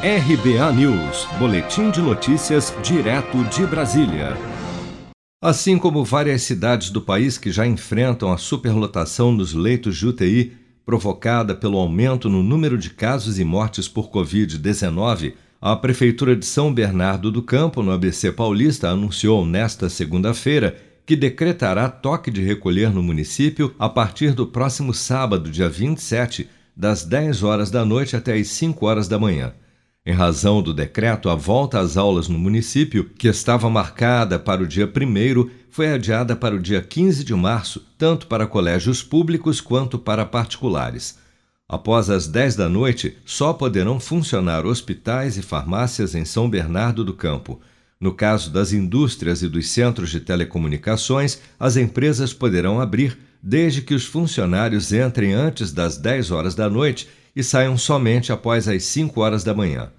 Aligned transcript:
RBA 0.00 0.72
News, 0.74 1.26
Boletim 1.40 1.90
de 1.90 2.00
Notícias, 2.00 2.72
direto 2.84 3.42
de 3.46 3.66
Brasília. 3.66 4.36
Assim 5.42 5.76
como 5.76 6.04
várias 6.04 6.42
cidades 6.42 6.90
do 6.90 7.02
país 7.02 7.36
que 7.36 7.50
já 7.50 7.66
enfrentam 7.66 8.32
a 8.32 8.38
superlotação 8.38 9.32
nos 9.32 9.52
leitos 9.52 9.96
de 9.96 10.06
UTI, 10.06 10.52
provocada 10.86 11.52
pelo 11.52 11.76
aumento 11.78 12.30
no 12.30 12.44
número 12.44 12.78
de 12.78 12.90
casos 12.90 13.40
e 13.40 13.44
mortes 13.44 13.88
por 13.88 14.08
Covid-19, 14.08 15.34
a 15.60 15.74
Prefeitura 15.74 16.36
de 16.36 16.46
São 16.46 16.72
Bernardo 16.72 17.32
do 17.32 17.42
Campo, 17.42 17.82
no 17.82 17.90
ABC 17.90 18.30
Paulista, 18.30 18.90
anunciou 18.90 19.44
nesta 19.44 19.88
segunda-feira 19.88 20.76
que 21.04 21.16
decretará 21.16 21.88
toque 21.88 22.30
de 22.30 22.40
recolher 22.40 22.92
no 22.92 23.02
município 23.02 23.74
a 23.76 23.88
partir 23.88 24.32
do 24.32 24.46
próximo 24.46 24.94
sábado, 24.94 25.50
dia 25.50 25.68
27, 25.68 26.48
das 26.76 27.04
10 27.04 27.42
horas 27.42 27.68
da 27.68 27.84
noite 27.84 28.14
até 28.14 28.34
as 28.34 28.46
5 28.46 28.86
horas 28.86 29.08
da 29.08 29.18
manhã. 29.18 29.52
Em 30.08 30.12
razão 30.12 30.62
do 30.62 30.72
decreto, 30.72 31.28
a 31.28 31.34
volta 31.34 31.78
às 31.78 31.98
aulas 31.98 32.28
no 32.28 32.38
município, 32.38 33.04
que 33.04 33.28
estava 33.28 33.68
marcada 33.68 34.38
para 34.38 34.62
o 34.62 34.66
dia 34.66 34.86
1, 34.86 35.50
foi 35.68 35.92
adiada 35.92 36.34
para 36.34 36.54
o 36.54 36.58
dia 36.58 36.80
15 36.80 37.22
de 37.22 37.34
março, 37.34 37.84
tanto 37.98 38.26
para 38.26 38.46
colégios 38.46 39.02
públicos 39.02 39.60
quanto 39.60 39.98
para 39.98 40.24
particulares. 40.24 41.18
Após 41.68 42.08
as 42.08 42.26
10 42.26 42.56
da 42.56 42.70
noite, 42.70 43.18
só 43.26 43.52
poderão 43.52 44.00
funcionar 44.00 44.64
hospitais 44.64 45.36
e 45.36 45.42
farmácias 45.42 46.14
em 46.14 46.24
São 46.24 46.48
Bernardo 46.48 47.04
do 47.04 47.12
Campo. 47.12 47.60
No 48.00 48.14
caso 48.14 48.50
das 48.50 48.72
indústrias 48.72 49.42
e 49.42 49.46
dos 49.46 49.68
centros 49.68 50.08
de 50.08 50.20
telecomunicações, 50.20 51.38
as 51.60 51.76
empresas 51.76 52.32
poderão 52.32 52.80
abrir 52.80 53.18
desde 53.42 53.82
que 53.82 53.94
os 53.94 54.04
funcionários 54.04 54.92
entrem 54.92 55.32
antes 55.32 55.72
das 55.72 55.96
10 55.96 56.30
horas 56.30 56.54
da 56.54 56.68
noite 56.68 57.08
e 57.34 57.42
saiam 57.42 57.78
somente 57.78 58.32
após 58.32 58.66
as 58.68 58.82
5 58.84 59.20
horas 59.20 59.44
da 59.44 59.54
manhã. 59.54 59.90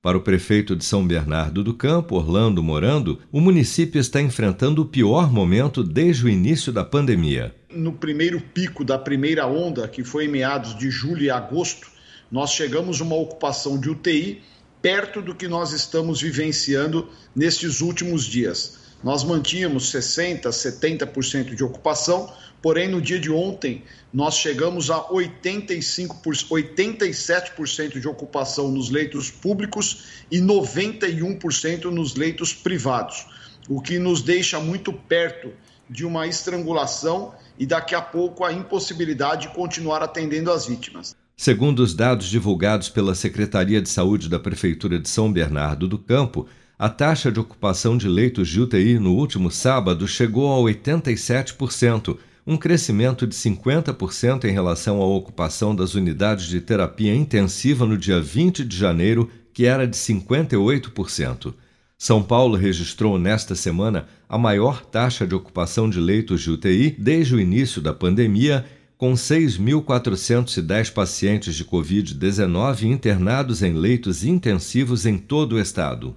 Para 0.00 0.16
o 0.16 0.20
prefeito 0.20 0.76
de 0.76 0.84
São 0.84 1.06
Bernardo 1.06 1.64
do 1.64 1.74
Campo, 1.74 2.14
Orlando 2.14 2.62
Morando, 2.62 3.18
o 3.32 3.40
município 3.40 4.00
está 4.00 4.20
enfrentando 4.20 4.82
o 4.82 4.86
pior 4.86 5.32
momento 5.32 5.82
desde 5.82 6.24
o 6.24 6.28
início 6.28 6.72
da 6.72 6.84
pandemia. 6.84 7.54
No 7.70 7.92
primeiro 7.92 8.40
pico 8.40 8.84
da 8.84 8.96
primeira 8.96 9.46
onda, 9.46 9.88
que 9.88 10.04
foi 10.04 10.26
em 10.26 10.28
meados 10.28 10.78
de 10.78 10.88
julho 10.88 11.22
e 11.22 11.30
agosto, 11.30 11.88
nós 12.30 12.50
chegamos 12.52 13.00
a 13.00 13.04
uma 13.04 13.16
ocupação 13.16 13.78
de 13.78 13.90
UTI 13.90 14.40
perto 14.80 15.20
do 15.20 15.34
que 15.34 15.48
nós 15.48 15.72
estamos 15.72 16.20
vivenciando 16.20 17.08
nestes 17.34 17.80
últimos 17.80 18.24
dias. 18.24 18.78
Nós 19.02 19.22
mantínhamos 19.22 19.92
60%, 19.92 20.48
70% 20.48 21.54
de 21.54 21.62
ocupação, 21.62 22.32
porém 22.60 22.88
no 22.88 23.00
dia 23.00 23.20
de 23.20 23.30
ontem 23.30 23.84
nós 24.12 24.36
chegamos 24.36 24.90
a 24.90 25.00
85%, 25.04 26.48
87% 26.50 28.00
de 28.00 28.08
ocupação 28.08 28.70
nos 28.70 28.90
leitos 28.90 29.30
públicos 29.30 30.04
e 30.30 30.40
91% 30.40 31.84
nos 31.84 32.16
leitos 32.16 32.52
privados, 32.52 33.26
o 33.68 33.80
que 33.80 33.98
nos 33.98 34.22
deixa 34.22 34.58
muito 34.58 34.92
perto 34.92 35.52
de 35.88 36.04
uma 36.04 36.26
estrangulação 36.26 37.34
e 37.58 37.64
daqui 37.64 37.94
a 37.94 38.02
pouco 38.02 38.44
a 38.44 38.52
impossibilidade 38.52 39.48
de 39.48 39.54
continuar 39.54 40.02
atendendo 40.02 40.50
as 40.50 40.66
vítimas. 40.66 41.16
Segundo 41.36 41.80
os 41.80 41.94
dados 41.94 42.28
divulgados 42.28 42.88
pela 42.88 43.14
Secretaria 43.14 43.80
de 43.80 43.88
Saúde 43.88 44.28
da 44.28 44.40
Prefeitura 44.40 44.98
de 44.98 45.08
São 45.08 45.32
Bernardo 45.32 45.86
do 45.86 45.96
Campo, 45.96 46.48
a 46.78 46.88
taxa 46.88 47.32
de 47.32 47.40
ocupação 47.40 47.98
de 47.98 48.06
leitos 48.06 48.48
de 48.48 48.60
UTI 48.60 49.00
no 49.00 49.12
último 49.12 49.50
sábado 49.50 50.06
chegou 50.06 50.54
a 50.54 50.70
87%, 50.70 52.16
um 52.46 52.56
crescimento 52.56 53.26
de 53.26 53.34
50% 53.34 54.44
em 54.44 54.52
relação 54.52 55.02
à 55.02 55.04
ocupação 55.04 55.74
das 55.74 55.94
unidades 55.94 56.46
de 56.46 56.60
terapia 56.60 57.12
intensiva 57.12 57.84
no 57.84 57.98
dia 57.98 58.20
20 58.20 58.64
de 58.64 58.76
janeiro, 58.76 59.28
que 59.52 59.66
era 59.66 59.88
de 59.88 59.96
58%. 59.96 61.52
São 61.98 62.22
Paulo 62.22 62.56
registrou 62.56 63.18
nesta 63.18 63.56
semana 63.56 64.06
a 64.28 64.38
maior 64.38 64.84
taxa 64.84 65.26
de 65.26 65.34
ocupação 65.34 65.90
de 65.90 65.98
leitos 65.98 66.42
de 66.42 66.50
UTI 66.52 66.94
desde 66.96 67.34
o 67.34 67.40
início 67.40 67.82
da 67.82 67.92
pandemia 67.92 68.64
com 68.96 69.14
6.410 69.14 70.92
pacientes 70.92 71.56
de 71.56 71.64
Covid-19 71.64 72.84
internados 72.84 73.62
em 73.62 73.72
leitos 73.72 74.24
intensivos 74.24 75.06
em 75.06 75.18
todo 75.18 75.54
o 75.54 75.60
estado. 75.60 76.16